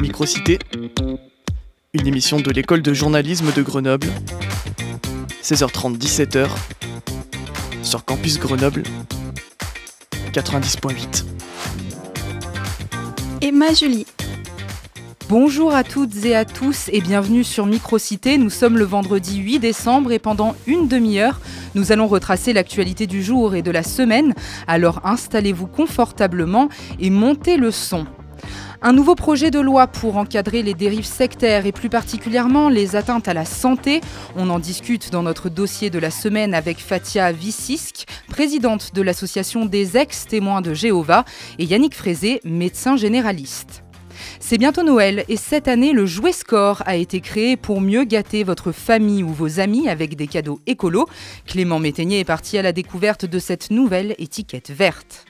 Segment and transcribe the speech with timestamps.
[0.00, 0.58] Microcité,
[1.92, 4.06] une émission de l'école de journalisme de Grenoble,
[5.42, 6.48] 16h30 17h
[7.82, 8.82] sur campus Grenoble
[10.32, 11.24] 90.8.
[13.42, 14.06] Emma Julie.
[15.28, 18.38] Bonjour à toutes et à tous et bienvenue sur Microcité.
[18.38, 21.40] Nous sommes le vendredi 8 décembre et pendant une demi-heure,
[21.74, 24.34] nous allons retracer l'actualité du jour et de la semaine.
[24.66, 28.06] Alors installez-vous confortablement et montez le son.
[28.82, 33.28] Un nouveau projet de loi pour encadrer les dérives sectaires et plus particulièrement les atteintes
[33.28, 34.00] à la santé.
[34.36, 39.66] On en discute dans notre dossier de la semaine avec Fatia Vissisk, présidente de l'association
[39.66, 41.26] des ex-témoins de Jéhovah,
[41.58, 43.84] et Yannick Frézé, médecin généraliste.
[44.38, 48.44] C'est bientôt Noël et cette année, le Jouet Score a été créé pour mieux gâter
[48.44, 51.06] votre famille ou vos amis avec des cadeaux écolos.
[51.46, 55.26] Clément Métainier est parti à la découverte de cette nouvelle étiquette verte.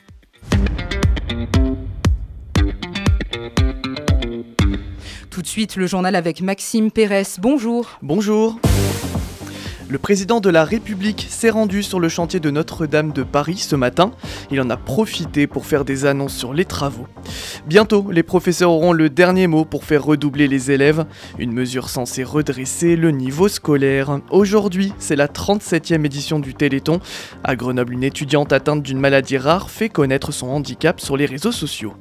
[5.30, 7.22] Tout de suite, le journal avec Maxime Pérez.
[7.38, 7.98] Bonjour.
[8.02, 8.58] Bonjour.
[9.88, 13.74] Le président de la République s'est rendu sur le chantier de Notre-Dame de Paris ce
[13.74, 14.12] matin.
[14.52, 17.08] Il en a profité pour faire des annonces sur les travaux.
[17.66, 21.06] Bientôt, les professeurs auront le dernier mot pour faire redoubler les élèves,
[21.38, 24.20] une mesure censée redresser le niveau scolaire.
[24.30, 27.00] Aujourd'hui, c'est la 37e édition du Téléthon.
[27.42, 31.52] À Grenoble, une étudiante atteinte d'une maladie rare fait connaître son handicap sur les réseaux
[31.52, 31.94] sociaux.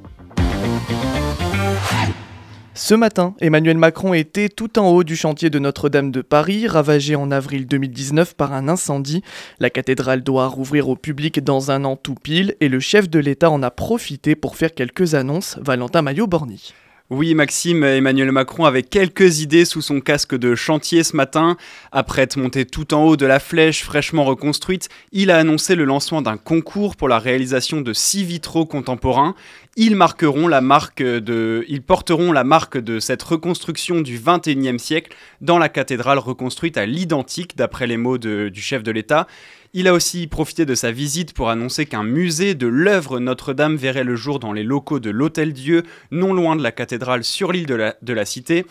[2.82, 7.14] Ce matin, Emmanuel Macron était tout en haut du chantier de Notre-Dame de Paris, ravagé
[7.14, 9.22] en avril 2019 par un incendie.
[9.58, 13.18] La cathédrale doit rouvrir au public dans un an tout pile et le chef de
[13.18, 15.58] l'État en a profité pour faire quelques annonces.
[15.60, 16.72] Valentin Maillot-Borny.
[17.12, 21.56] Oui, Maxime, Emmanuel Macron avait quelques idées sous son casque de chantier ce matin.
[21.90, 25.84] Après être monté tout en haut de la flèche fraîchement reconstruite, il a annoncé le
[25.84, 29.34] lancement d'un concours pour la réalisation de six vitraux contemporains.
[29.74, 35.16] Ils, marqueront la marque de, ils porteront la marque de cette reconstruction du XXIe siècle
[35.40, 39.26] dans la cathédrale reconstruite à l'identique, d'après les mots du chef de l'État.
[39.72, 44.02] Il a aussi profité de sa visite pour annoncer qu'un musée de l'œuvre Notre-Dame verrait
[44.02, 47.66] le jour dans les locaux de l'Hôtel Dieu, non loin de la cathédrale sur l'île
[47.66, 48.66] de la, Cité.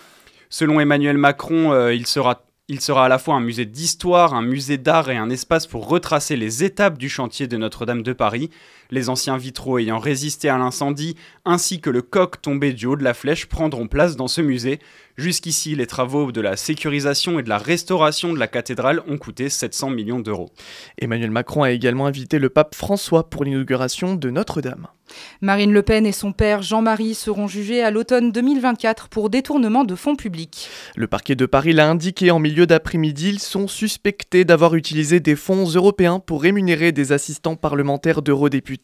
[0.49, 2.41] Selon Emmanuel Macron, euh, il sera
[3.05, 6.65] à la fois un musée d'histoire, un musée d'art et un espace pour retracer les
[6.65, 8.49] étapes du chantier de Notre-Dame de Paris,
[8.91, 13.03] les anciens vitraux ayant résisté à l'incendie, ainsi que le coq tombé du haut de
[13.03, 14.79] la flèche prendront place dans ce musée.
[15.17, 19.49] Jusqu'ici, les travaux de la sécurisation et de la restauration de la cathédrale ont coûté
[19.49, 20.49] 700 millions d'euros.
[20.97, 24.87] Emmanuel Macron a également invité le pape François pour l'inauguration de Notre-Dame.
[25.41, 29.95] Marine Le Pen et son père Jean-Marie seront jugés à l'automne 2024 pour détournement de
[29.95, 30.69] fonds publics.
[30.95, 35.35] Le parquet de Paris l'a indiqué en milieu d'après-midi, ils sont suspectés d'avoir utilisé des
[35.35, 38.78] fonds européens pour rémunérer des assistants parlementaires d'eurodéputés.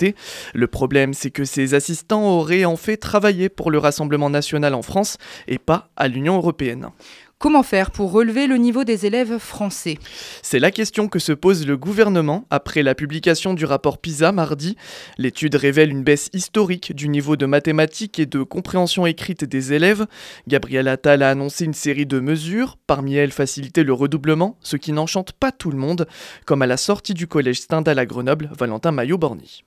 [0.53, 4.81] Le problème, c'est que ces assistants auraient en fait travaillé pour le Rassemblement national en
[4.81, 5.17] France
[5.47, 6.89] et pas à l'Union européenne.
[7.38, 10.00] Comment faire pour relever le niveau des élèves français?
[10.41, 14.78] C'est la question que se pose le gouvernement après la publication du rapport PISA mardi.
[15.17, 20.07] L'étude révèle une baisse historique du niveau de mathématiques et de compréhension écrite des élèves.
[20.47, 24.94] Gabriel Attal a annoncé une série de mesures, parmi elles faciliter le redoublement, ce qui
[24.94, 26.07] n'enchante pas tout le monde,
[26.45, 29.66] comme à la sortie du collège Stendhal à Grenoble, Valentin Maillot-Borny.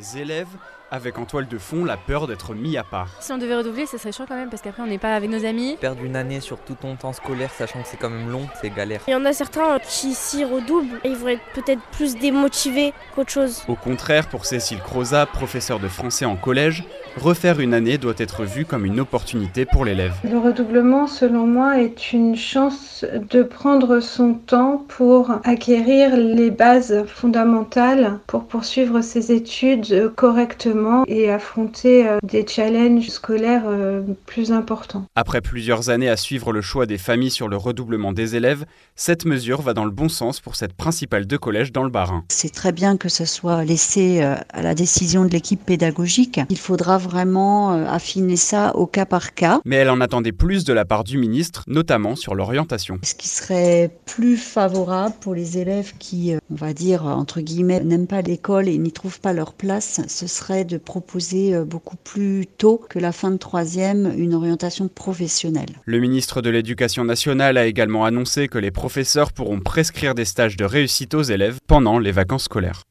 [0.00, 0.48] Les élèves
[0.90, 3.10] avec en toile de fond la peur d'être mis à part.
[3.20, 5.30] Si on devait redoubler, ça serait chaud quand même parce qu'après on n'est pas avec
[5.30, 5.76] nos amis.
[5.80, 8.70] Perdre une année sur tout ton temps scolaire, sachant que c'est quand même long, c'est
[8.70, 9.02] galère.
[9.06, 12.92] Il y en a certains qui s'y redoublent et ils vont être peut-être plus démotivés
[13.14, 13.62] qu'autre chose.
[13.68, 16.82] Au contraire, pour Cécile Croza, professeure de français en collège,
[17.16, 20.14] refaire une année doit être vu comme une opportunité pour l'élève.
[20.28, 27.04] Le redoublement, selon moi, est une chance de prendre son temps pour acquérir les bases
[27.06, 35.04] fondamentales pour poursuivre ses études correctement et affronter euh, des challenges scolaires euh, plus importants.
[35.14, 38.64] Après plusieurs années à suivre le choix des familles sur le redoublement des élèves,
[38.96, 42.24] cette mesure va dans le bon sens pour cette principale de collège dans le Bas-Rhin.
[42.28, 46.40] C'est très bien que ce soit laissé euh, à la décision de l'équipe pédagogique.
[46.50, 49.60] Il faudra vraiment affiner ça au cas par cas.
[49.64, 52.98] Mais elle en attendait plus de la part du ministre, notamment sur l'orientation.
[53.02, 58.06] Ce qui serait plus favorable pour les élèves qui, on va dire, entre guillemets, n'aiment
[58.06, 62.46] pas l'école et n'y trouvent pas leur place, ce serait de proposer euh, beaucoup plus
[62.46, 65.70] tôt que la fin de troisième une orientation professionnelle.
[65.84, 70.56] Le ministre de l'Éducation nationale a également annoncé que les professeurs pourront prescrire des stages
[70.56, 72.82] de réussite aux élèves pendant les vacances scolaires.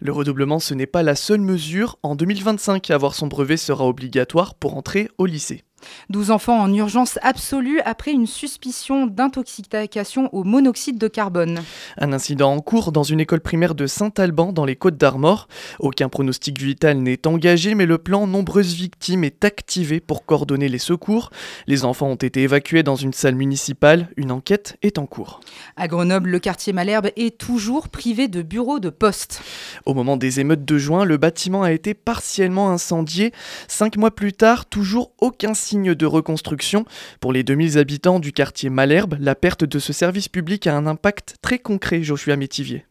[0.00, 1.98] Le redoublement, ce n'est pas la seule mesure.
[2.02, 5.64] En 2025, avoir son brevet sera obligatoire pour entrer au lycée.
[6.10, 11.60] 12 enfants en urgence absolue après une suspicion d'intoxication au monoxyde de carbone.
[11.98, 15.48] Un incident en cours dans une école primaire de Saint-Alban dans les Côtes d'Armor.
[15.78, 20.78] Aucun pronostic vital n'est engagé, mais le plan nombreuses victimes est activé pour coordonner les
[20.78, 21.30] secours.
[21.66, 24.08] Les enfants ont été évacués dans une salle municipale.
[24.16, 25.40] Une enquête est en cours.
[25.76, 29.42] À Grenoble, le quartier Malherbe est toujours privé de bureaux de poste.
[29.86, 33.32] Au moment des émeutes de juin, le bâtiment a été partiellement incendié.
[33.68, 36.84] Cinq mois plus tard, toujours aucun signe de reconstruction.
[37.20, 40.86] Pour les 2000 habitants du quartier Malherbe, la perte de ce service public a un
[40.86, 42.84] impact très concret, Joshua Métivier.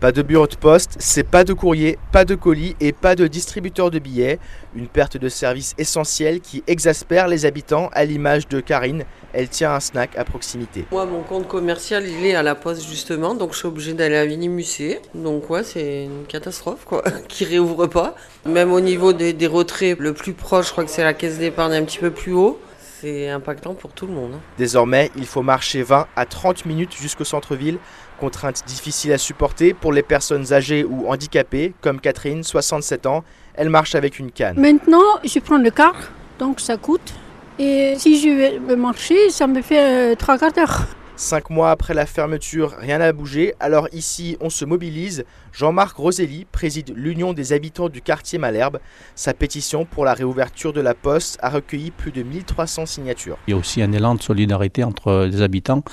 [0.00, 3.28] Pas de bureau de poste, c'est pas de courrier, pas de colis et pas de
[3.28, 4.40] distributeur de billets.
[4.74, 9.04] Une perte de service essentiel qui exaspère les habitants à l'image de Karine.
[9.32, 10.84] Elle tient un snack à proximité.
[10.90, 14.16] Moi, mon compte commercial, il est à la poste justement, donc je suis obligée d'aller
[14.16, 14.98] à Vinimusée.
[15.14, 18.16] Donc ouais, c'est une catastrophe quoi, qui réouvre pas.
[18.44, 21.38] Même au niveau des, des retraits, le plus proche, je crois que c'est la caisse
[21.38, 22.60] d'épargne un petit peu plus haut.
[23.00, 24.32] C'est impactant pour tout le monde.
[24.34, 24.40] hein.
[24.56, 27.76] Désormais, il faut marcher 20 à 30 minutes jusqu'au centre-ville.
[28.24, 33.22] Contrainte difficile à supporter pour les personnes âgées ou handicapées, comme Catherine, 67 ans.
[33.54, 34.58] Elle marche avec une canne.
[34.58, 35.94] Maintenant, je prends le car,
[36.38, 37.12] donc ça coûte.
[37.58, 38.30] Et si je
[38.66, 40.86] vais marcher, ça me fait euh, trois quarts d'heure.
[41.16, 43.54] Cinq mois après la fermeture, rien n'a bougé.
[43.60, 45.24] Alors ici, on se mobilise.
[45.52, 48.80] Jean-Marc Roselli préside l'Union des habitants du quartier Malherbe.
[49.14, 53.38] Sa pétition pour la réouverture de la poste a recueilli plus de 1300 signatures.
[53.46, 55.84] Il y a aussi un élan de solidarité entre les habitants.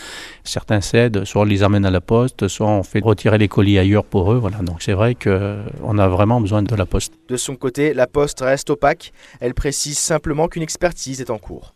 [0.43, 3.77] Certains cèdent, soit on les amène à la poste, soit on fait retirer les colis
[3.77, 4.37] ailleurs pour eux.
[4.37, 4.57] Voilà.
[4.57, 7.13] Donc c'est vrai qu'on a vraiment besoin de la poste.
[7.29, 9.13] De son côté, la poste reste opaque.
[9.39, 11.75] Elle précise simplement qu'une expertise est en cours.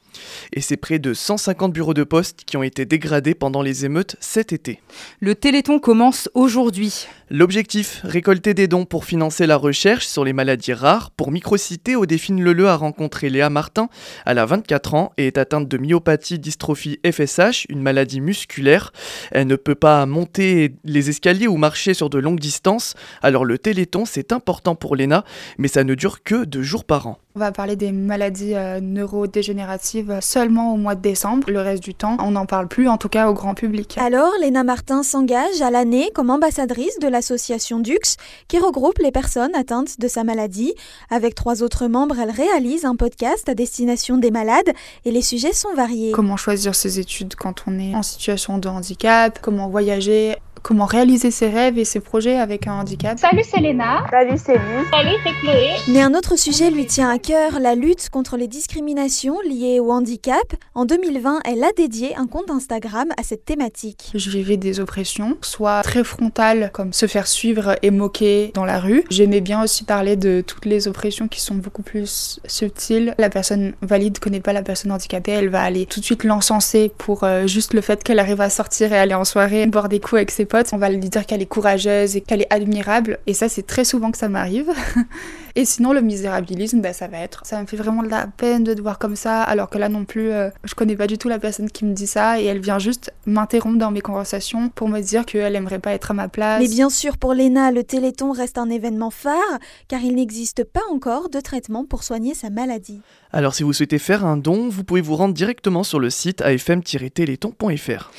[0.53, 4.15] Et c'est près de 150 bureaux de poste qui ont été dégradés pendant les émeutes
[4.19, 4.81] cet été.
[5.19, 7.07] Le Téléthon commence aujourd'hui.
[7.29, 11.09] L'objectif, récolter des dons pour financer la recherche sur les maladies rares.
[11.11, 13.89] Pour Microcité, Odéphine Leleu a rencontré Léa Martin.
[14.25, 18.93] Elle a 24 ans et est atteinte de myopathie dystrophie FSH, une maladie musculaire.
[19.31, 22.93] Elle ne peut pas monter les escaliers ou marcher sur de longues distances.
[23.21, 25.23] Alors le Téléthon, c'est important pour Léna,
[25.57, 27.19] mais ça ne dure que deux jours par an.
[27.37, 31.51] On va parler des maladies euh, neurodégénératives seulement au mois de décembre.
[31.51, 33.97] Le reste du temps, on n'en parle plus, en tout cas au grand public.
[33.97, 38.15] Alors, Léna Martin s'engage à l'année comme ambassadrice de l'association Dux,
[38.47, 40.73] qui regroupe les personnes atteintes de sa maladie.
[41.09, 44.71] Avec trois autres membres, elle réalise un podcast à destination des malades
[45.03, 46.13] et les sujets sont variés.
[46.13, 51.29] Comment choisir ses études quand on est en situation de handicap, comment voyager, comment réaliser
[51.29, 53.19] ses rêves et ses projets avec un handicap.
[53.19, 54.03] Salut c'est Léna.
[54.09, 54.87] Salut c'est Lise.
[54.89, 55.75] Salut c'est Chloé.
[55.89, 59.91] Mais un autre sujet lui tient à cœur, la lutte contre les discriminations liées au
[59.91, 60.55] handicap.
[60.73, 64.09] En 2020, elle a dédié un compte Instagram à cette thématique.
[64.15, 68.79] Je vivais des oppressions, soit très frontales, comme se faire suivre et moquer dans la
[68.79, 69.03] rue.
[69.11, 73.13] J'aimais bien aussi parler de toutes les oppressions qui sont beaucoup plus subtiles.
[73.19, 76.91] La personne valide connaît pas la personne handicapée, elle va aller tout de suite l'encenser
[76.97, 79.99] pour euh, juste le fait qu'elle arrive à sortir et aller en soirée, boire des
[79.99, 80.54] coups avec ses potes.
[80.71, 83.19] On va lui dire qu'elle est courageuse et qu'elle est admirable.
[83.27, 84.71] Et ça, c'est très souvent que ça m'arrive.
[85.55, 87.45] et sinon, le misérabilisme, bah, ça va être.
[87.45, 89.89] Ça me fait vraiment de la peine de te voir comme ça, alors que là
[89.89, 92.45] non plus, euh, je connais pas du tout la personne qui me dit ça et
[92.45, 96.13] elle vient juste m'interrompre dans mes conversations pour me dire qu'elle aimerait pas être à
[96.13, 96.61] ma place.
[96.61, 100.83] Mais bien sûr, pour Léna, le Téléthon reste un événement phare car il n'existe pas
[100.91, 103.01] encore de traitement pour soigner sa maladie.
[103.31, 106.41] Alors si vous souhaitez faire un don, vous pouvez vous rendre directement sur le site
[106.41, 108.11] afm-téléthon.fr.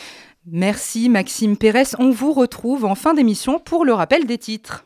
[0.49, 1.97] Merci Maxime Pérez.
[1.99, 4.85] On vous retrouve en fin d'émission pour le rappel des titres.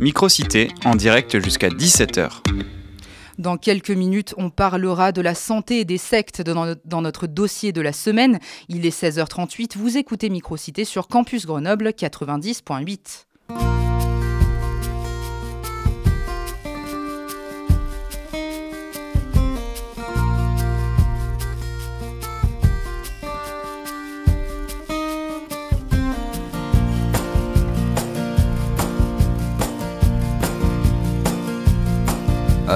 [0.00, 2.42] Microcité en direct jusqu'à 17h.
[3.38, 7.70] Dans quelques minutes, on parlera de la santé et des sectes dans, dans notre dossier
[7.70, 8.40] de la semaine.
[8.68, 13.87] Il est 16h38, vous écoutez Microcité sur Campus Grenoble 90.8.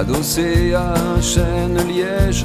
[0.03, 2.45] Adossé à un chêne liège,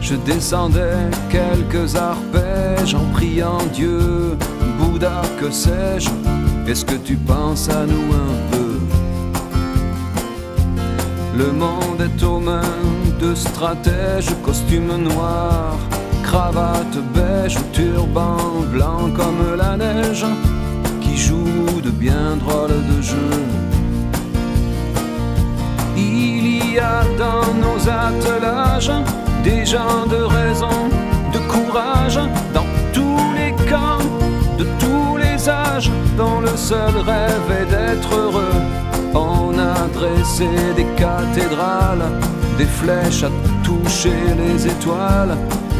[0.00, 4.36] je descendais quelques arpèges en priant Dieu,
[4.76, 6.10] Bouddha, que sais-je,
[6.68, 8.72] est-ce que tu penses à nous un peu?
[11.38, 12.82] Le monde est aux mains
[13.20, 15.76] de stratèges, costume noir,
[16.24, 20.26] cravate beige, turban blanc comme la neige,
[21.00, 23.44] qui joue de bien drôles de jeux.
[25.96, 28.92] Il y a dans nos attelages
[29.42, 30.88] des gens de raison,
[31.32, 32.20] de courage,
[32.54, 34.04] dans tous les camps,
[34.58, 38.60] de tous les âges, dont le seul rêve est d'être heureux.
[39.14, 42.06] On a dresser des cathédrales,
[42.58, 43.30] des flèches à
[43.64, 45.36] toucher les étoiles,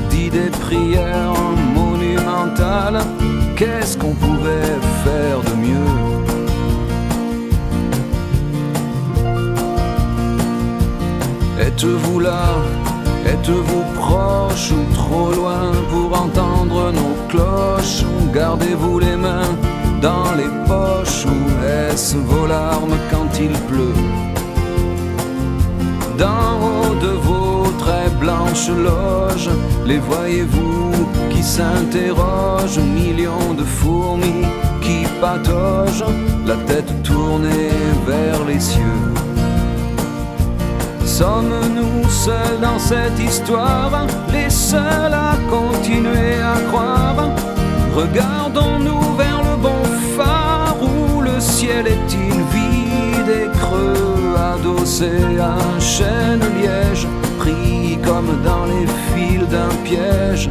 [0.08, 1.34] d'idées prières
[1.74, 3.00] monumentales.
[3.56, 5.99] Qu'est-ce qu'on pouvait faire de mieux?
[11.60, 12.44] Êtes-vous là?
[13.26, 18.02] Êtes-vous proche ou trop loin pour entendre nos cloches?
[18.32, 19.52] Gardez-vous les mains
[20.00, 21.26] dans les poches?
[21.26, 24.00] Ou est-ce vos larmes quand il pleut?
[26.16, 29.50] D'en haut de vos très blanches loges,
[29.86, 30.92] les voyez-vous
[31.30, 32.78] qui s'interrogent?
[32.78, 34.46] Millions de fourmis
[34.80, 36.08] qui pataugent,
[36.46, 37.70] la tête tournée
[38.06, 39.29] vers les cieux.
[41.20, 47.28] Sommes-nous seuls dans cette histoire, les seuls à continuer à croire?
[47.94, 49.82] Regardons-nous vers le bon
[50.16, 57.06] phare où le ciel est-il vide et creux, adossé à un chêne liège,
[57.38, 60.48] pris comme dans les fils d'un piège.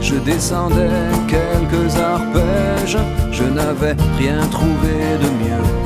[0.00, 2.96] Je descendais quelques arpèges,
[3.32, 5.85] je n'avais rien trouvé de mieux.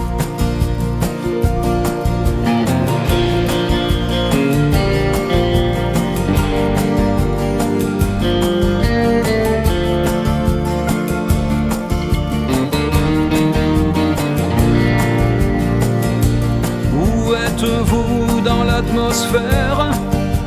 [17.63, 19.91] Êtes-vous dans l'atmosphère?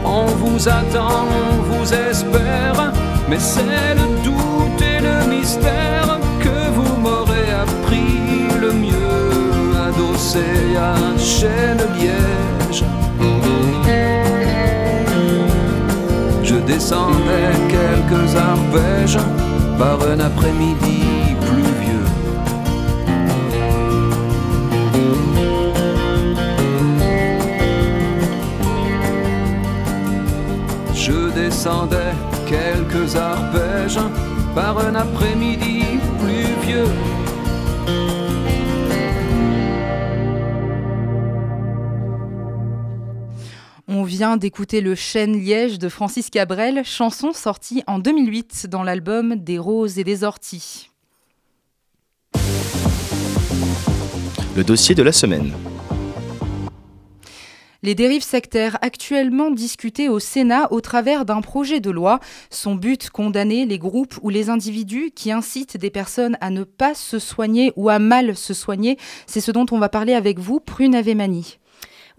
[0.03, 2.91] On vous attend, on vous espère,
[3.29, 10.95] mais c'est le doute et le mystère que vous m'aurez appris le mieux, adossé à
[10.95, 12.83] un chêne liège.
[16.43, 19.19] Je descendais quelques arpèges
[19.77, 20.92] par un après-midi
[31.63, 32.11] Je descendais
[32.45, 33.99] quelques arpèges
[34.53, 35.83] par un après-midi
[36.19, 36.89] pluvieux.
[43.87, 49.37] On vient d'écouter le chêne liège de Francis Cabrel, chanson sortie en 2008 dans l'album
[49.37, 50.89] Des roses et des orties.
[54.53, 55.53] Le dossier de la semaine.
[57.83, 62.21] Les dérives sectaires actuellement discutées au Sénat au travers d'un projet de loi.
[62.49, 66.95] Son but, condamner les groupes ou les individus qui incitent des personnes à ne pas
[66.95, 68.97] se soigner ou à mal se soigner.
[69.27, 71.59] C'est ce dont on va parler avec vous, Prune Avemani.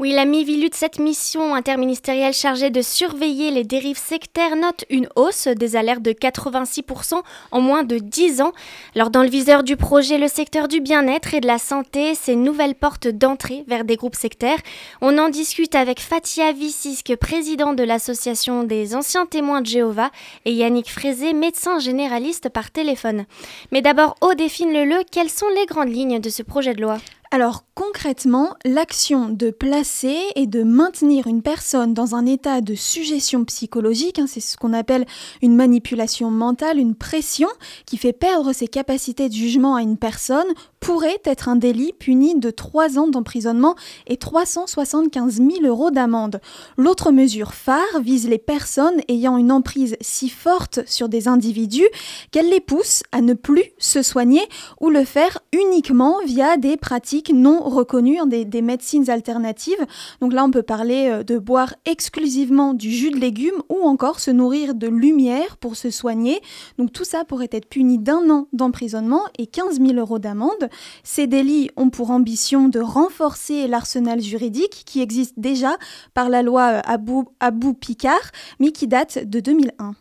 [0.01, 5.47] Oui, la Mivilut, cette mission interministérielle chargée de surveiller les dérives sectaires, note une hausse
[5.47, 7.23] des alertes de 86%
[7.53, 8.53] en moins de 10 ans.
[8.97, 12.35] Alors, dans le viseur du projet, le secteur du bien-être et de la santé, ces
[12.35, 14.59] nouvelles portes d'entrée vers des groupes sectaires.
[15.01, 20.11] On en discute avec Fatia Vissisk, président de l'association des anciens témoins de Jéhovah,
[20.45, 23.27] et Yannick Frézé, médecin généraliste par téléphone.
[23.71, 26.99] Mais d'abord, au défine-le, quelles sont les grandes lignes de ce projet de loi?
[27.35, 33.45] Alors concrètement, l'action de placer et de maintenir une personne dans un état de suggestion
[33.45, 35.05] psychologique, hein, c'est ce qu'on appelle
[35.43, 37.49] une manipulation mentale, une pression
[37.87, 40.47] qui fait perdre ses capacités de jugement à une personne,
[40.85, 43.75] pourrait être un délit puni de 3 ans d'emprisonnement
[44.07, 46.43] et 375 000 euros d'amende.
[46.77, 51.89] L'autre mesure phare vise les personnes ayant une emprise si forte sur des individus
[52.33, 54.43] qu'elle les pousse à ne plus se soigner
[54.79, 59.87] ou le faire uniquement via des pratiques non reconnues, hein, des, des médecines alternatives.
[60.21, 64.21] Donc là, on peut parler euh, de boire exclusivement du jus de légumes ou encore
[64.21, 66.43] se nourrir de lumière pour se soigner.
[66.77, 70.69] Donc tout ça pourrait être puni d'un an d'emprisonnement et 15 000 euros d'amende.
[71.03, 75.77] Ces délits ont pour ambition de renforcer l'arsenal juridique qui existe déjà
[76.15, 79.95] par la loi Abou, Abou Picard, mais qui date de 2001.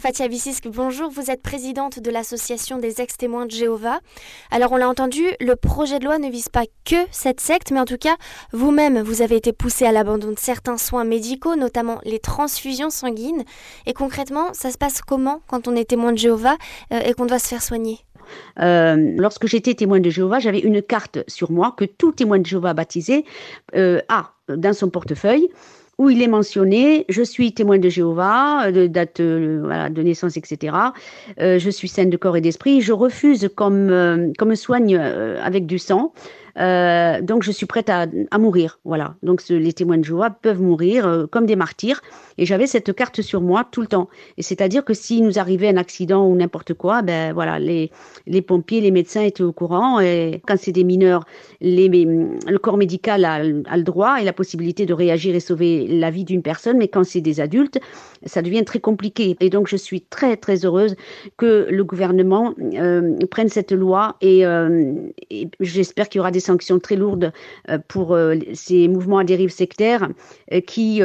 [0.00, 1.10] Fatia Vissisk, bonjour.
[1.10, 4.00] Vous êtes présidente de l'association des ex-témoins de Jéhovah.
[4.50, 7.80] Alors, on l'a entendu, le projet de loi ne vise pas que cette secte, mais
[7.80, 8.16] en tout cas,
[8.54, 13.44] vous-même, vous avez été poussé à l'abandon de certains soins médicaux, notamment les transfusions sanguines.
[13.84, 16.56] Et concrètement, ça se passe comment quand on est témoin de Jéhovah
[16.94, 17.98] euh, et qu'on doit se faire soigner?
[18.60, 22.46] Euh, lorsque j'étais témoin de Jéhovah, j'avais une carte sur moi que tout témoin de
[22.46, 23.24] Jéhovah baptisé
[23.74, 25.48] euh, a dans son portefeuille
[25.98, 30.74] où il est mentionné je suis témoin de Jéhovah, de date euh, de naissance, etc.
[31.38, 32.80] Je suis saine de corps et d'esprit.
[32.80, 36.12] Je refuse comme, comme soigne avec du sang
[36.58, 38.06] Euh, donc je suis prête à,
[38.38, 38.78] mourir.
[38.84, 39.14] Voilà.
[39.22, 42.00] Donc les témoins de Jéhovah peuvent mourir euh, comme des martyrs.
[42.38, 44.08] Et j'avais cette carte sur moi tout le temps.
[44.36, 47.90] Et c'est-à-dire que si nous arrivait un accident ou n'importe quoi, ben voilà, les,
[48.42, 50.00] pompiers, les médecins étaient au courant.
[50.00, 51.24] Et quand c'est des mineurs,
[51.60, 56.24] le corps médical a, le droit et la possibilité de réagir et sauver la vie
[56.24, 56.78] d'une personne.
[56.78, 57.78] Mais quand c'est des adultes,
[58.24, 59.36] ça devient très compliqué.
[59.40, 60.96] Et donc je suis très très heureuse
[61.36, 64.44] que le gouvernement euh, prenne cette loi et
[65.60, 67.32] j'espère qu'il y aura des sanctions très lourdes
[67.68, 70.08] euh, pour euh, ces mouvements à dérive sectaire
[70.52, 71.02] euh, qui,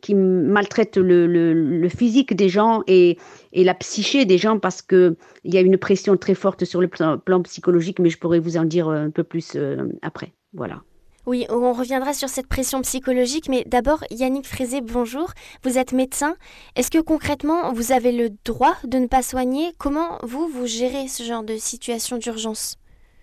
[0.00, 3.16] qui maltraitent le, physique des gens et,
[3.52, 6.88] et la psyché des gens parce qu'il y a une pression très forte sur le
[6.88, 9.56] plan, plan, psychologique, mais je pourrais vous en dire un peu plus
[10.02, 10.32] après.
[10.52, 10.82] Voilà.
[11.26, 15.32] Oui, on reviendra sur cette pression psychologique, mais d'abord, Yannick Frézé, bonjour.
[15.64, 16.36] Vous êtes médecin.
[16.76, 19.72] Est-ce que concrètement, vous avez le droit de ne pas soigner?
[19.76, 22.76] Comment vous, vous gérez ce genre de situation d'urgence?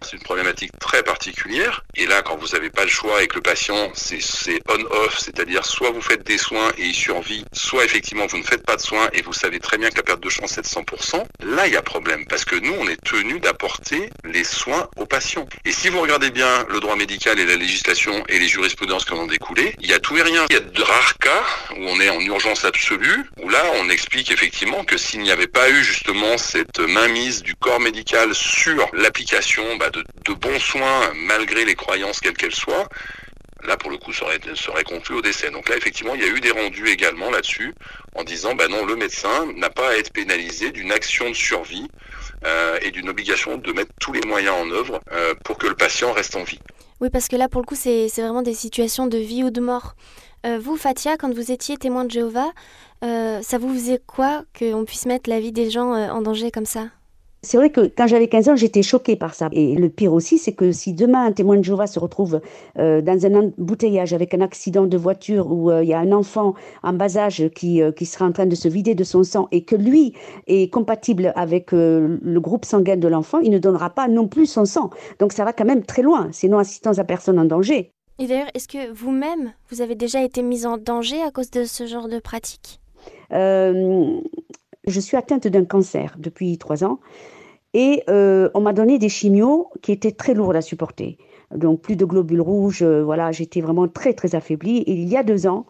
[0.03, 1.83] C'est une problématique très particulière.
[1.95, 4.19] Et là, quand vous n'avez pas le choix avec le patient, c'est
[4.69, 8.65] on-off, c'est-à-dire soit vous faites des soins et il survit, soit effectivement vous ne faites
[8.65, 10.67] pas de soins et vous savez très bien que la perte de chance est de
[10.67, 11.23] 100%.
[11.43, 15.05] Là, il y a problème parce que nous, on est tenu d'apporter les soins aux
[15.05, 15.47] patients.
[15.65, 19.13] Et si vous regardez bien le droit médical et la législation et les jurisprudences qui
[19.13, 20.45] en ont découlé, il y a tout et rien.
[20.49, 21.43] Il y a de rares cas
[21.77, 25.47] où on est en urgence absolue, où là, on explique effectivement que s'il n'y avait
[25.47, 31.65] pas eu justement cette mainmise du corps médical sur l'application bah, de, bons soins malgré
[31.65, 32.87] les croyances quelles qu'elles soient,
[33.65, 35.49] là pour le coup serait, serait conclu au décès.
[35.51, 37.73] Donc là effectivement il y a eu des rendus également là-dessus
[38.15, 41.87] en disant bah non le médecin n'a pas à être pénalisé d'une action de survie
[42.45, 45.75] euh, et d'une obligation de mettre tous les moyens en œuvre euh, pour que le
[45.75, 46.59] patient reste en vie.
[46.99, 49.61] Oui parce que là pour le coup c'est vraiment des situations de vie ou de
[49.61, 49.95] mort.
[50.45, 52.51] Euh, vous Fatia quand vous étiez témoin de Jéhovah,
[53.01, 56.87] ça vous faisait quoi qu'on puisse mettre la vie des gens en danger comme ça?
[57.43, 59.49] C'est vrai que quand j'avais 15 ans, j'étais choquée par ça.
[59.51, 62.39] Et le pire aussi, c'est que si demain un témoin de Jéhovah se retrouve
[62.79, 66.13] euh, dans un embouteillage avec un accident de voiture où euh, il y a un
[66.13, 69.23] enfant en bas âge qui, euh, qui sera en train de se vider de son
[69.23, 70.13] sang et que lui
[70.47, 74.63] est compatible avec le groupe sanguin de l'enfant, il ne donnera pas non plus son
[74.63, 74.89] sang.
[75.19, 76.29] Donc ça va quand même très loin.
[76.31, 77.91] C'est non-assistance à personne en danger.
[78.19, 81.65] Et d'ailleurs, est-ce que vous-même, vous avez déjà été mise en danger à cause de
[81.65, 82.79] ce genre de pratique?
[84.85, 86.99] Je suis atteinte d'un cancer depuis trois ans
[87.73, 91.17] et euh, on m'a donné des chimios qui étaient très lourdes à supporter.
[91.55, 94.77] Donc plus de globules rouges, euh, voilà, j'étais vraiment très très affaiblie.
[94.79, 95.65] Et il y a deux ans,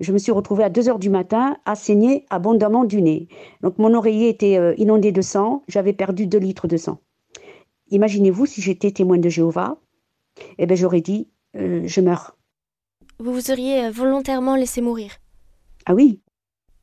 [0.00, 3.28] je me suis retrouvée à 2 heures du matin à saigner abondamment du nez.
[3.62, 7.00] Donc mon oreiller était euh, inondé de sang, j'avais perdu 2 litres de sang.
[7.90, 9.78] Imaginez-vous si j'étais témoin de Jéhovah,
[10.58, 12.36] eh ben j'aurais dit, je meurs.
[13.18, 15.12] Vous vous seriez volontairement laissé mourir
[15.86, 16.20] Ah oui,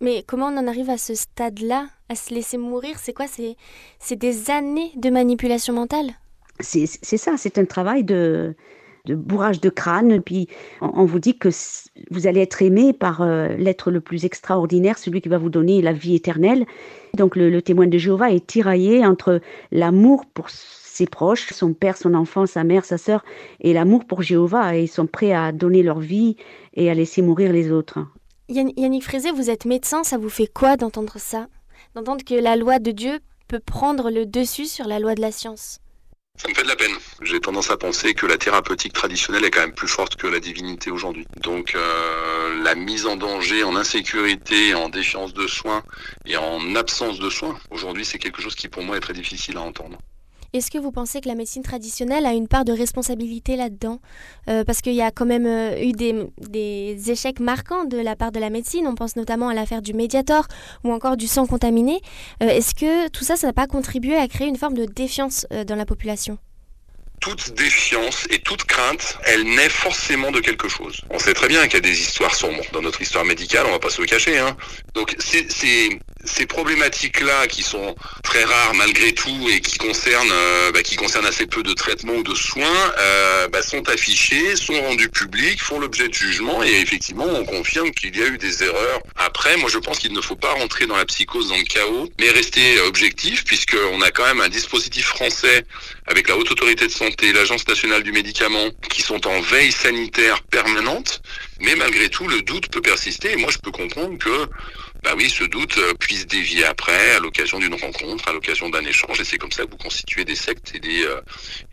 [0.01, 2.97] mais comment on en arrive à ce stade-là, à se laisser mourir?
[2.99, 3.25] C'est quoi?
[3.27, 6.11] C'est des années de manipulation mentale?
[6.59, 8.55] C'est ça, c'est un travail de,
[9.05, 10.21] de bourrage de crâne.
[10.21, 10.47] Puis
[10.81, 11.49] on, vous dit que
[12.11, 15.81] vous allez être aimé par euh, l'être le plus extraordinaire, celui qui va vous donner
[15.81, 16.65] la vie éternelle.
[17.15, 21.97] Donc le, le témoin de Jéhovah est tiraillé entre l'amour pour ses proches, son père,
[21.97, 23.23] son enfant, sa mère, sa sœur,
[23.59, 24.77] et l'amour pour Jéhovah.
[24.77, 26.37] Et ils sont prêts à donner leur vie
[26.73, 27.99] et à laisser mourir les autres.
[28.47, 31.47] Yannick Frézé, vous êtes médecin, ça vous fait quoi d'entendre ça?
[31.95, 35.31] D'entendre que la loi de Dieu peut prendre le dessus sur la loi de la
[35.31, 35.79] science?
[36.37, 36.93] Ça me fait de la peine.
[37.21, 40.39] J'ai tendance à penser que la thérapeutique traditionnelle est quand même plus forte que la
[40.39, 41.25] divinité aujourd'hui.
[41.37, 45.81] Donc euh, la mise en danger, en insécurité, en défiance de soins
[46.25, 49.57] et en absence de soins, aujourd'hui c'est quelque chose qui pour moi est très difficile
[49.57, 49.97] à entendre.
[50.55, 53.99] Est-ce que vous pensez que la médecine traditionnelle a une part de responsabilité là-dedans?
[54.47, 58.31] Euh, Parce qu'il y a quand même euh, eu des, échecs marquants de la part
[58.31, 58.87] de la médecine.
[58.87, 60.47] On pense notamment à l'affaire du Mediator
[60.85, 61.99] ou encore du sang contaminé.
[62.41, 65.45] Euh, est-ce que tout ça, ça n'a pas contribué à créer une forme de défiance
[65.67, 66.37] dans la population?
[67.19, 71.01] Toute défiance et toute crainte, elle naît forcément de quelque chose.
[71.09, 73.71] On sait très bien qu'il y a des histoires sombres dans notre histoire médicale, on
[73.71, 74.37] va pas se le cacher.
[74.37, 74.55] Hein.
[74.93, 80.83] Donc c'est ces problématiques-là qui sont très rares malgré tout et qui concernent, euh, bah,
[80.83, 85.09] qui concernent assez peu de traitements ou de soins, euh, bah, sont affichées, sont rendues
[85.09, 89.01] publiques, font l'objet de jugement et effectivement on confirme qu'il y a eu des erreurs.
[89.15, 92.09] Après, moi je pense qu'il ne faut pas rentrer dans la psychose, dans le chaos,
[92.19, 95.65] mais rester objectif puisqu'on a quand même un dispositif français
[96.07, 100.41] avec la Haute Autorité de Santé, l'Agence nationale du médicament, qui sont en veille sanitaire
[100.43, 101.21] permanente.
[101.59, 103.31] Mais malgré tout, le doute peut persister.
[103.31, 104.49] Et moi, je peux comprendre que
[105.05, 108.81] bah oui, ce doute euh, puisse dévier après à l'occasion d'une rencontre, à l'occasion d'un
[108.81, 111.21] échange, et c'est comme ça que vous constituez des sectes et des, euh,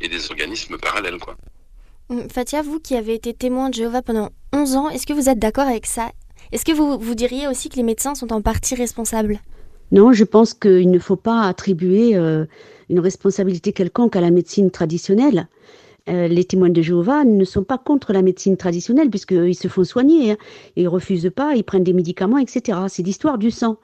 [0.01, 1.17] et des organismes parallèles.
[1.17, 1.37] Quoi.
[2.11, 5.31] Hum, Fatia, vous qui avez été témoin de Jéhovah pendant 11 ans, est-ce que vous
[5.31, 6.11] êtes d'accord avec ça?
[6.53, 9.41] Est-ce que vous, vous diriez aussi que les médecins sont en partie responsables?
[9.93, 12.45] Non, je pense qu'il ne faut pas attribuer euh,
[12.91, 15.49] une responsabilité quelconque à la médecine traditionnelle.
[16.09, 19.85] Euh, les témoins de Jéhovah ne sont pas contre la médecine traditionnelle puisqu'ils se font
[19.85, 20.33] soigner.
[20.33, 20.37] Hein.
[20.77, 22.79] Ils refusent pas, ils prennent des médicaments, etc.
[22.89, 23.79] C'est l'histoire du sang.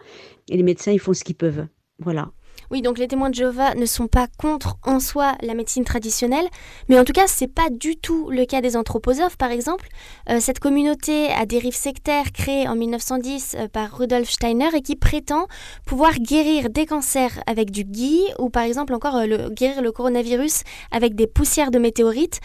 [0.50, 1.66] Et les médecins, ils font ce qu'ils peuvent.
[1.98, 2.30] Voilà.
[2.70, 6.46] Oui, donc les témoins de Jéhovah ne sont pas contre en soi la médecine traditionnelle,
[6.88, 9.88] mais en tout cas, c'est pas du tout le cas des anthroposophes, par exemple.
[10.28, 14.96] Euh, cette communauté à dérive sectaire créée en 1910 euh, par Rudolf Steiner et qui
[14.96, 15.46] prétend
[15.86, 19.90] pouvoir guérir des cancers avec du gui ou par exemple encore euh, le, guérir le
[19.90, 22.40] coronavirus avec des poussières de météorites.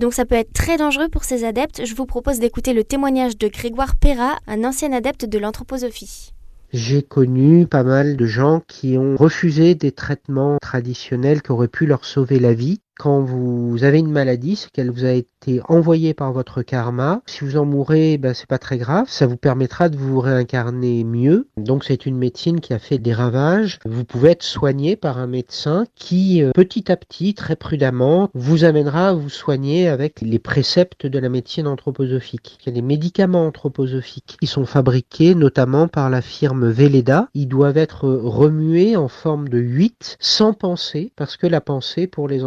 [0.00, 1.84] donc ça peut être très dangereux pour ces adeptes.
[1.84, 6.35] Je vous propose d'écouter le témoignage de Grégoire Perra, un ancien adepte de l'anthroposophie.
[6.72, 11.86] J'ai connu pas mal de gens qui ont refusé des traitements traditionnels qui auraient pu
[11.86, 12.80] leur sauver la vie.
[12.98, 17.20] Quand vous avez une maladie, c'est qu'elle vous a été envoyé par votre karma.
[17.26, 19.04] Si vous en mourrez, ben, c'est pas très grave.
[19.08, 21.48] Ça vous permettra de vous réincarner mieux.
[21.58, 23.78] Donc c'est une médecine qui a fait des ravages.
[23.84, 28.64] Vous pouvez être soigné par un médecin qui, euh, petit à petit, très prudemment, vous
[28.64, 32.58] amènera à vous soigner avec les préceptes de la médecine anthroposophique.
[32.62, 37.28] Il y a des médicaments anthroposophiques qui sont fabriqués notamment par la firme Velleda.
[37.34, 42.26] Ils doivent être remués en forme de 8 sans penser parce que la pensée pour
[42.26, 42.42] les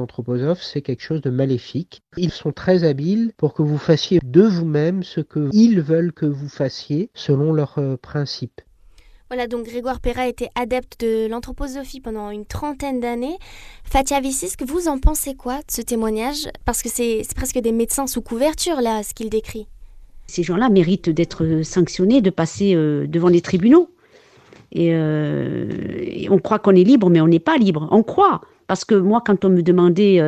[0.62, 2.02] c'est quelque chose de maléfique.
[2.18, 2.84] Ils sont très
[3.38, 7.78] pour que vous fassiez de vous-même ce que ils veulent que vous fassiez selon leurs
[7.78, 8.62] euh, principes.
[9.30, 13.38] Voilà, donc Grégoire Perra était adepte de l'anthroposophie pendant une trentaine d'années.
[13.84, 16.48] Fatia Vissis, que vous en pensez quoi de ce témoignage?
[16.66, 19.68] Parce que c'est presque des médecins sous couverture, là, ce qu'il décrit.
[20.26, 23.92] Ces gens-là méritent d'être sanctionnés, de passer euh, devant les tribunaux.
[24.72, 25.68] Et, euh,
[26.30, 27.88] on croit qu'on est libre, mais on n'est pas libre.
[27.92, 28.42] On croit.
[28.68, 30.20] Parce que moi, quand on me demandait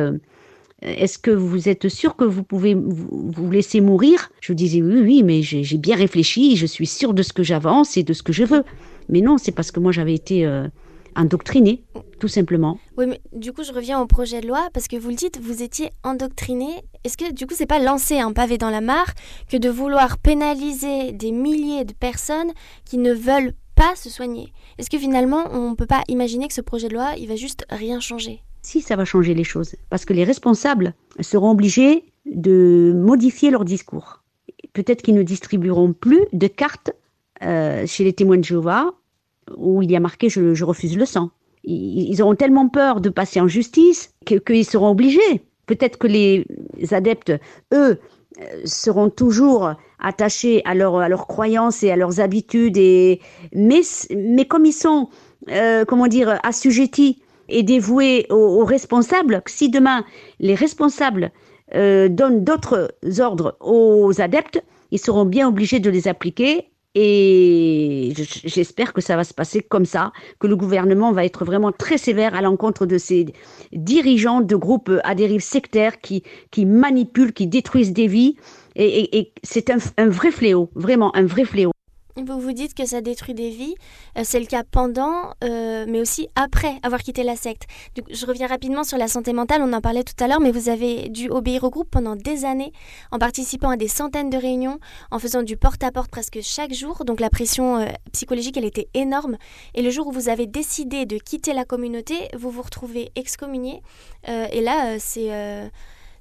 [0.82, 5.22] est-ce que vous êtes sûr que vous pouvez vous laisser mourir Je disais oui, oui,
[5.22, 8.32] mais j'ai bien réfléchi, je suis sûr de ce que j'avance et de ce que
[8.32, 8.64] je veux.
[9.08, 10.66] Mais non, c'est parce que moi j'avais été euh,
[11.14, 11.84] endoctrinée,
[12.18, 12.78] tout simplement.
[12.96, 15.38] Oui, mais du coup je reviens au projet de loi parce que vous le dites,
[15.40, 16.82] vous étiez endoctrinée.
[17.04, 19.12] Est-ce que du coup c'est pas lancer un pavé dans la mare
[19.48, 22.50] que de vouloir pénaliser des milliers de personnes
[22.84, 26.54] qui ne veulent pas se soigner Est-ce que finalement on ne peut pas imaginer que
[26.54, 28.40] ce projet de loi il va juste rien changer?
[28.62, 33.64] Si ça va changer les choses, parce que les responsables seront obligés de modifier leur
[33.64, 34.22] discours.
[34.72, 36.92] Peut-être qu'ils ne distribueront plus de cartes
[37.42, 38.92] euh, chez les témoins de Jéhovah
[39.56, 41.30] où il y a marqué je, refuse le sang.
[41.64, 45.42] Ils, auront tellement peur de passer en justice qu'ils seront obligés.
[45.66, 46.46] Peut-être que les
[46.92, 47.32] adeptes,
[47.72, 47.98] eux,
[48.64, 52.76] seront toujours attachés à, leur, à leurs croyances et à leurs habitudes.
[52.76, 53.20] Et,
[53.54, 53.82] mais,
[54.14, 55.08] mais comme ils sont,
[55.50, 59.42] euh, comment dire, assujettis est dévoué aux, responsables.
[59.46, 60.04] Si demain
[60.40, 61.30] les responsables
[61.74, 66.68] euh, donnent d'autres ordres aux adeptes, ils seront bien obligés de les appliquer.
[66.94, 71.72] Et j'espère que ça va se passer comme ça, que le gouvernement va être vraiment
[71.72, 73.26] très sévère à l'encontre de ces
[73.72, 78.36] dirigeants de groupes à dérive sectaire qui, qui manipulent, qui détruisent des vies.
[78.76, 81.72] et c'est un, un vrai fléau, vraiment un vrai fléau.
[82.16, 83.74] Vous vous dites que ça détruit des vies.
[84.18, 87.64] Euh, c'est le cas pendant, euh, mais aussi après avoir quitté la secte.
[88.10, 89.62] je reviens rapidement sur la santé mentale.
[89.62, 92.44] On en parlait tout à l'heure, mais vous avez dû obéir au groupe pendant des
[92.44, 92.72] années,
[93.12, 94.78] en participant à des centaines de réunions,
[95.10, 97.04] en faisant du porte-à-porte presque chaque jour.
[97.06, 99.38] Donc la pression euh, psychologique, elle était énorme.
[99.74, 103.82] Et le jour où vous avez décidé de quitter la communauté, vous vous retrouvez excommunié.
[104.26, 105.30] et là, c'est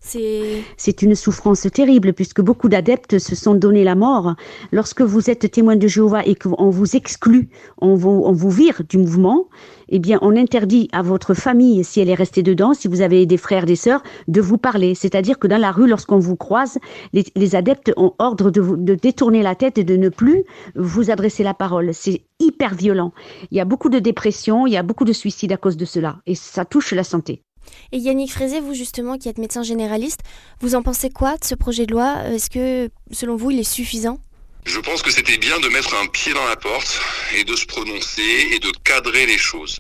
[0.04, 4.36] c'est une souffrance terrible puisque beaucoup d'adeptes se sont donné la mort.
[4.72, 8.82] Lorsque vous êtes témoin de Jéhovah et qu'on vous exclut, on vous, on vous vire
[8.90, 9.48] du mouvement,
[9.90, 13.26] eh bien, on interdit à votre famille, si elle est restée dedans, si vous avez
[13.28, 14.96] des frères, des sœurs, de vous parler.
[14.96, 16.80] C'est-à-dire que dans la rue, lorsqu'on vous croise,
[17.14, 20.44] les, adeptes ont ordre de, de détourner la tête et de ne plus
[20.76, 21.94] vous adresser la parole.
[21.94, 23.14] C'est hyper violent.
[23.52, 25.86] Il y a beaucoup de dépression, il y a beaucoup de suicides à cause de
[25.86, 26.18] cela.
[26.26, 27.44] Et ça touche la santé.
[27.92, 30.22] Et Yannick Frézé, vous justement, qui êtes médecin généraliste,
[30.60, 32.24] vous en pensez quoi de ce projet de loi?
[32.26, 34.20] Est-ce que, selon vous, il est suffisant?
[34.66, 37.02] Je pense que c'était bien de mettre un pied dans la porte
[37.36, 39.80] et de se prononcer et de cadrer les choses.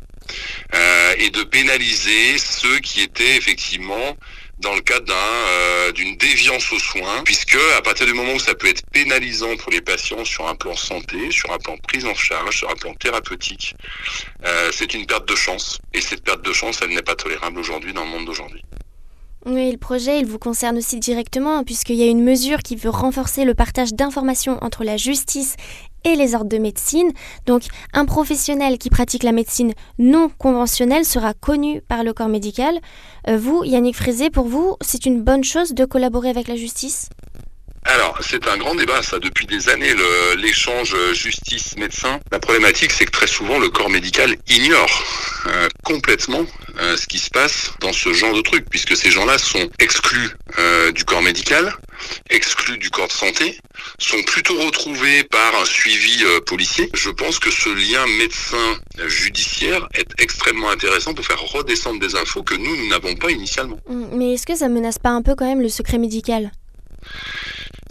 [0.73, 4.17] Euh, et de pénaliser ceux qui étaient effectivement
[4.61, 8.53] dans le cadre euh, d'une déviance aux soins, puisque à partir du moment où ça
[8.55, 12.15] peut être pénalisant pour les patients sur un plan santé, sur un plan prise en
[12.15, 13.75] charge, sur un plan thérapeutique,
[14.45, 15.79] euh, c'est une perte de chance.
[15.93, 18.63] Et cette perte de chance, elle n'est pas tolérable aujourd'hui dans le monde d'aujourd'hui.
[19.47, 22.91] Oui, le projet, il vous concerne aussi directement, puisqu'il y a une mesure qui veut
[22.91, 25.55] renforcer le partage d'informations entre la justice
[26.03, 27.11] et les ordres de médecine.
[27.45, 32.79] Donc, un professionnel qui pratique la médecine non conventionnelle sera connu par le corps médical.
[33.27, 37.09] Euh, vous, Yannick Frézé, pour vous, c'est une bonne chose de collaborer avec la justice?
[37.83, 39.93] Alors, c'est un grand débat, ça, depuis des années,
[40.37, 42.19] l'échange justice-médecin.
[42.31, 45.03] La problématique, c'est que très souvent, le corps médical ignore
[45.47, 46.45] euh, complètement
[46.79, 50.29] euh, ce qui se passe dans ce genre de truc, puisque ces gens-là sont exclus
[50.93, 51.73] du corps médical,
[52.29, 53.57] exclus du corps de santé,
[53.99, 56.89] sont plutôt retrouvés par un suivi euh, policier.
[56.93, 62.55] Je pense que ce lien médecin-judiciaire est extrêmement intéressant pour faire redescendre des infos que
[62.55, 63.77] nous, nous n'avons pas initialement.
[63.87, 66.51] Mm, Mais est-ce que ça menace pas un peu quand même le secret médical?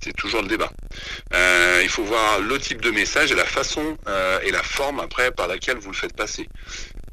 [0.03, 0.71] C'est toujours le débat.
[1.35, 5.01] Euh, il faut voir le type de message et la façon euh, et la forme
[5.01, 6.49] après par laquelle vous le faites passer.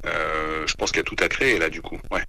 [0.05, 1.99] Euh, je pense qu'il y a tout à créer là du coup.
[2.11, 2.23] Ouais.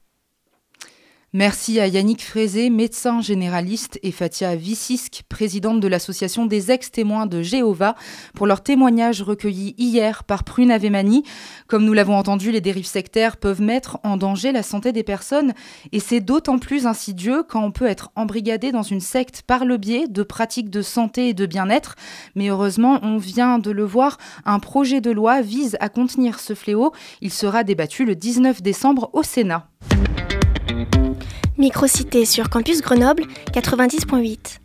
[1.35, 7.43] Merci à Yannick Frézé, médecin généraliste, et Fatia Vissisk, présidente de l'association des ex-témoins de
[7.43, 7.97] Jéhovah,
[8.35, 11.25] pour leur témoignage recueilli hier par Prune Avemani.
[11.67, 15.53] Comme nous l'avons entendu, les dérives sectaires peuvent mettre en danger la santé des personnes,
[15.93, 19.77] et c'est d'autant plus insidieux quand on peut être embrigadé dans une secte par le
[19.77, 21.97] biais de pratiques de santé et de bien-être.
[22.37, 26.55] Mais heureusement, on vient de le voir, un projet de loi vise à contenir ce
[26.55, 26.95] fléau.
[27.21, 29.69] Il sera débattu le 19 décembre au Sénat.
[31.59, 34.61] Microcité sur Campus Grenoble 90.8.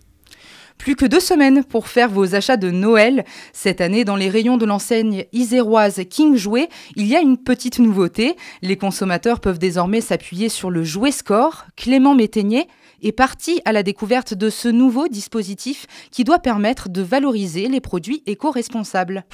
[0.78, 3.26] Plus que deux semaines pour faire vos achats de Noël.
[3.52, 7.80] Cette année, dans les rayons de l'enseigne iséroise King Jouet, il y a une petite
[7.80, 8.38] nouveauté.
[8.62, 11.66] Les consommateurs peuvent désormais s'appuyer sur le Jouet Score.
[11.76, 12.68] Clément Métainier
[13.02, 17.82] est parti à la découverte de ce nouveau dispositif qui doit permettre de valoriser les
[17.82, 19.26] produits éco-responsables.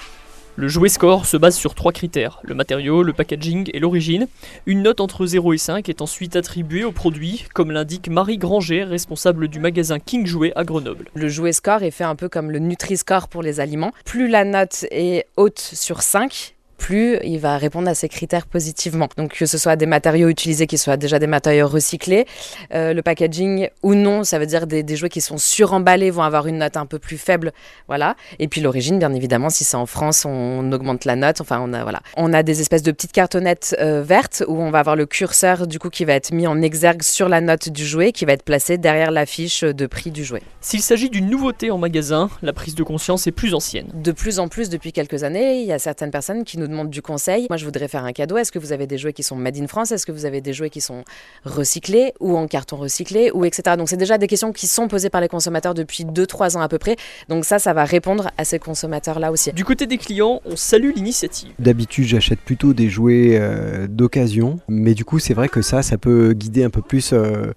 [0.55, 4.27] Le jouet score se base sur trois critères, le matériau, le packaging et l'origine.
[4.65, 8.83] Une note entre 0 et 5 est ensuite attribuée au produit, comme l'indique Marie Granger,
[8.83, 11.05] responsable du magasin King Jouet à Grenoble.
[11.13, 13.93] Le jouet score est fait un peu comme le Nutri-Score pour les aliments.
[14.03, 19.07] Plus la note est haute sur 5, plus il va répondre à ces critères positivement.
[19.17, 22.25] Donc que ce soit des matériaux utilisés qui soient déjà des matériaux recyclés,
[22.73, 26.23] euh, le packaging ou non, ça veut dire des, des jouets qui sont suremballés vont
[26.23, 27.51] avoir une note un peu plus faible,
[27.87, 28.15] voilà.
[28.39, 31.41] Et puis l'origine, bien évidemment, si c'est en France, on augmente la note.
[31.41, 34.71] Enfin, on a voilà, on a des espèces de petites cartonnettes euh, vertes où on
[34.71, 37.69] va avoir le curseur du coup qui va être mis en exergue sur la note
[37.69, 40.41] du jouet, qui va être placé derrière la fiche de prix du jouet.
[40.61, 43.87] S'il s'agit d'une nouveauté en magasin, la prise de conscience est plus ancienne.
[43.93, 46.89] De plus en plus, depuis quelques années, il y a certaines personnes qui nous demandent
[46.89, 47.47] du conseil.
[47.49, 48.37] Moi, je voudrais faire un cadeau.
[48.37, 49.91] Est-ce que vous avez des jouets qui sont made in France?
[49.91, 51.03] Est-ce que vous avez des jouets qui sont
[51.45, 53.75] recyclés ou en carton recyclé ou etc.
[53.77, 56.69] Donc, c'est déjà des questions qui sont posées par les consommateurs depuis 2-3 ans à
[56.69, 56.95] peu près.
[57.27, 59.51] Donc, ça, ça va répondre à ces consommateurs-là aussi.
[59.53, 61.51] Du côté des clients, on salue l'initiative.
[61.59, 65.97] D'habitude, j'achète plutôt des jouets euh, d'occasion, mais du coup, c'est vrai que ça, ça
[65.97, 67.53] peut guider un peu plus euh,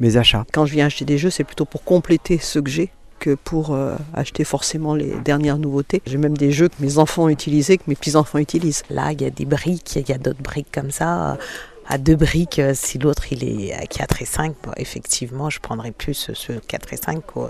[0.00, 0.44] mes achats.
[0.52, 2.90] Quand je viens acheter des jeux, c'est plutôt pour compléter ceux que j'ai
[3.34, 6.02] pour euh, acheter forcément les dernières nouveautés.
[6.06, 8.82] J'ai même des jeux que mes enfants ont utilisés, que mes petits-enfants utilisent.
[8.90, 11.38] Là, il y a des briques, il y a d'autres briques comme ça.
[11.88, 15.60] À deux briques, euh, si l'autre il est à 4 et 5, bon, effectivement, je
[15.60, 17.40] prendrais plus ce 4 et 5 que,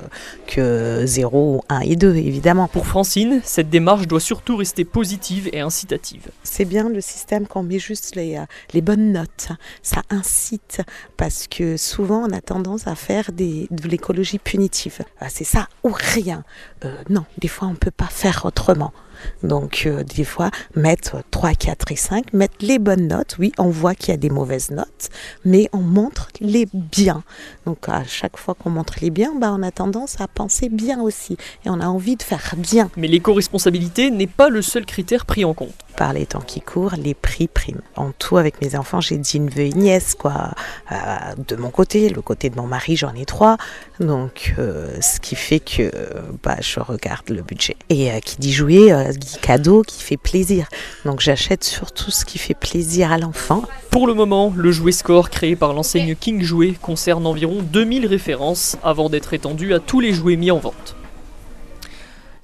[0.46, 2.68] que 0, 1 et 2, évidemment.
[2.68, 6.28] Pour Francine, cette démarche doit surtout rester positive et incitative.
[6.42, 8.44] C'est bien le système quand on met juste les, euh,
[8.74, 9.48] les bonnes notes.
[9.82, 10.82] Ça incite
[11.16, 15.00] parce que souvent on a tendance à faire des, de l'écologie punitive.
[15.20, 16.44] Ah, C'est ça ou rien.
[16.84, 18.92] Euh, non, des fois on ne peut pas faire autrement.
[19.42, 23.36] Donc euh, des fois, mettre 3, 4 et 5, mettre les bonnes notes.
[23.38, 25.08] Oui, on voit qu'il y a des mauvaises notes,
[25.44, 27.22] mais on montre les biens.
[27.64, 31.00] Donc à chaque fois qu'on montre les biens, bah, on a tendance à penser bien
[31.00, 31.36] aussi.
[31.64, 32.90] Et on a envie de faire bien.
[32.96, 35.74] Mais l'éco-responsabilité n'est pas le seul critère pris en compte.
[35.96, 37.80] Par les temps qui courent, les prix priment.
[37.96, 40.50] En tout, avec mes enfants, j'ai dit neveu et nièce, quoi.
[40.92, 40.96] Euh,
[41.48, 43.56] de mon côté, le côté de mon mari, j'en ai trois.
[43.98, 45.90] Donc, euh, ce qui fait que
[46.42, 47.76] bah, je regarde le budget.
[47.88, 48.92] Et euh, qui dit jouer,
[49.40, 50.68] cadeau, qui fait plaisir.
[51.04, 53.62] Donc, j'achète surtout ce qui fait plaisir à l'enfant.
[53.90, 58.76] Pour le moment, le jouet score créé par l'enseigne King Jouet concerne environ 2000 références
[58.82, 60.96] avant d'être étendu à tous les jouets mis en vente.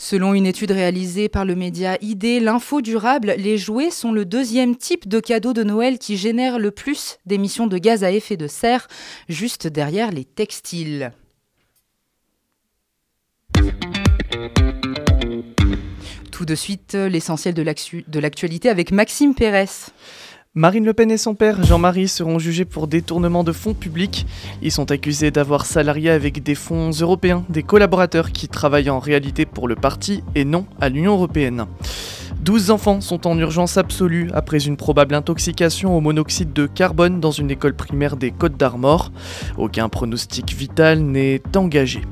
[0.05, 4.75] Selon une étude réalisée par le média ID, l'info durable, les jouets sont le deuxième
[4.75, 8.49] type de cadeau de Noël qui génère le plus d'émissions de gaz à effet de
[8.49, 8.89] serre,
[9.29, 11.13] juste derrière les textiles.
[16.43, 19.69] Tout de suite, l'essentiel de l'actu- de l'actualité avec Maxime Pérez.
[20.55, 24.27] Marine Le Pen et son père, Jean-Marie, seront jugés pour détournement de fonds publics.
[24.61, 29.47] Ils sont accusés d'avoir salarié avec des fonds européens des collaborateurs qui travaillent en réalité
[29.47, 31.67] pour le parti et non à l'Union européenne.
[32.43, 37.31] 12 enfants sont en urgence absolue après une probable intoxication au monoxyde de carbone dans
[37.31, 39.13] une école primaire des Côtes d'Armor.
[39.59, 42.03] Aucun pronostic vital n'est engagé.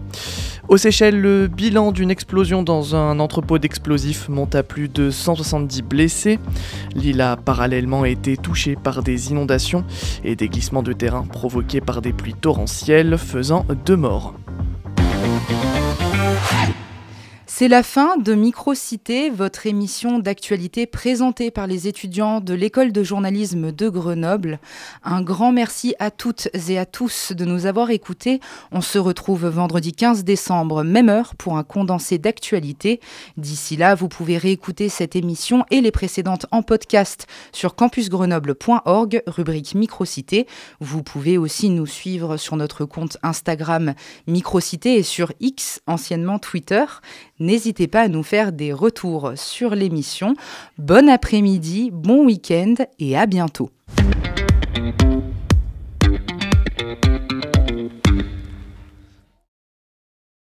[0.69, 5.83] Aux Seychelles, le bilan d'une explosion dans un entrepôt d'explosifs monte à plus de 170
[5.83, 6.39] blessés.
[6.95, 9.85] L'île a parallèlement été touchée par des inondations
[10.23, 14.35] et des glissements de terrain provoqués par des pluies torrentielles, faisant deux morts.
[17.61, 23.03] C'est la fin de Microcité, votre émission d'actualité présentée par les étudiants de l'école de
[23.03, 24.61] journalisme de Grenoble.
[25.05, 28.41] Un grand merci à toutes et à tous de nous avoir écoutés.
[28.73, 32.99] On se retrouve vendredi 15 décembre, même heure, pour un condensé d'actualité.
[33.37, 39.75] D'ici là, vous pouvez réécouter cette émission et les précédentes en podcast sur campusgrenoble.org, rubrique
[39.75, 40.47] Microcité.
[40.81, 43.93] Vous pouvez aussi nous suivre sur notre compte Instagram
[44.27, 46.87] Microcité et sur X, anciennement Twitter.
[47.41, 50.35] N'hésitez pas à nous faire des retours sur l'émission.
[50.77, 53.71] Bon après-midi, bon week-end et à bientôt.